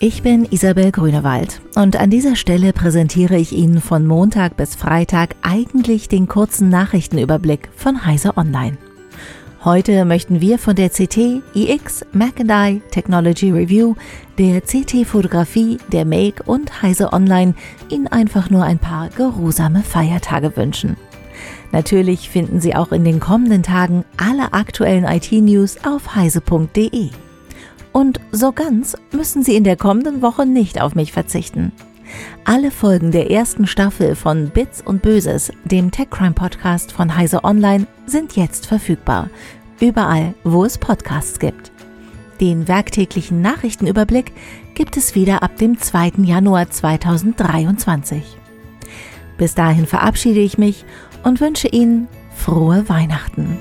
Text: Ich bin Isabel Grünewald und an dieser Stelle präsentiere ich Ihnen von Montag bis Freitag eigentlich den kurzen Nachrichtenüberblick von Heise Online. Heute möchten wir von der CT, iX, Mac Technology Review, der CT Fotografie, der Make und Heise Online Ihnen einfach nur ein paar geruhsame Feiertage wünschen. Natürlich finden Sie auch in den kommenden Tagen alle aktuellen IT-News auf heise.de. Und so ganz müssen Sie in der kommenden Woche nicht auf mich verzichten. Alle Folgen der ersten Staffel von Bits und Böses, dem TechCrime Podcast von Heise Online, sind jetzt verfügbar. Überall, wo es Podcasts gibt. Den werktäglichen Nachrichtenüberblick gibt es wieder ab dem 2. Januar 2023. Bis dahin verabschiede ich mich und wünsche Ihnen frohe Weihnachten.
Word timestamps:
Ich 0.00 0.22
bin 0.22 0.44
Isabel 0.44 0.92
Grünewald 0.92 1.60
und 1.74 1.96
an 1.96 2.08
dieser 2.08 2.36
Stelle 2.36 2.72
präsentiere 2.72 3.36
ich 3.36 3.50
Ihnen 3.50 3.80
von 3.80 4.06
Montag 4.06 4.56
bis 4.56 4.76
Freitag 4.76 5.34
eigentlich 5.42 6.08
den 6.08 6.28
kurzen 6.28 6.68
Nachrichtenüberblick 6.68 7.68
von 7.74 8.06
Heise 8.06 8.36
Online. 8.36 8.78
Heute 9.64 10.04
möchten 10.04 10.40
wir 10.40 10.60
von 10.60 10.76
der 10.76 10.90
CT, 10.90 11.42
iX, 11.52 12.06
Mac 12.12 12.36
Technology 12.92 13.50
Review, 13.50 13.96
der 14.38 14.60
CT 14.60 15.04
Fotografie, 15.04 15.78
der 15.90 16.04
Make 16.04 16.44
und 16.44 16.80
Heise 16.80 17.12
Online 17.12 17.54
Ihnen 17.88 18.06
einfach 18.06 18.50
nur 18.50 18.62
ein 18.62 18.78
paar 18.78 19.08
geruhsame 19.08 19.82
Feiertage 19.82 20.56
wünschen. 20.56 20.96
Natürlich 21.72 22.30
finden 22.30 22.60
Sie 22.60 22.76
auch 22.76 22.92
in 22.92 23.02
den 23.02 23.18
kommenden 23.18 23.64
Tagen 23.64 24.04
alle 24.16 24.52
aktuellen 24.52 25.06
IT-News 25.06 25.78
auf 25.84 26.14
heise.de. 26.14 27.10
Und 27.98 28.20
so 28.30 28.52
ganz 28.52 28.96
müssen 29.10 29.42
Sie 29.42 29.56
in 29.56 29.64
der 29.64 29.74
kommenden 29.74 30.22
Woche 30.22 30.46
nicht 30.46 30.80
auf 30.80 30.94
mich 30.94 31.10
verzichten. 31.10 31.72
Alle 32.44 32.70
Folgen 32.70 33.10
der 33.10 33.32
ersten 33.32 33.66
Staffel 33.66 34.14
von 34.14 34.50
Bits 34.50 34.80
und 34.80 35.02
Böses, 35.02 35.50
dem 35.64 35.90
TechCrime 35.90 36.30
Podcast 36.30 36.92
von 36.92 37.16
Heise 37.16 37.42
Online, 37.42 37.88
sind 38.06 38.36
jetzt 38.36 38.66
verfügbar. 38.66 39.30
Überall, 39.80 40.34
wo 40.44 40.64
es 40.64 40.78
Podcasts 40.78 41.40
gibt. 41.40 41.72
Den 42.40 42.68
werktäglichen 42.68 43.42
Nachrichtenüberblick 43.42 44.30
gibt 44.74 44.96
es 44.96 45.16
wieder 45.16 45.42
ab 45.42 45.56
dem 45.56 45.76
2. 45.76 46.12
Januar 46.18 46.70
2023. 46.70 48.22
Bis 49.38 49.56
dahin 49.56 49.88
verabschiede 49.88 50.38
ich 50.38 50.56
mich 50.56 50.84
und 51.24 51.40
wünsche 51.40 51.66
Ihnen 51.66 52.06
frohe 52.32 52.88
Weihnachten. 52.88 53.57